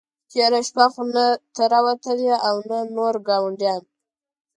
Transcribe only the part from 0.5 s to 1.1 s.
شپه خو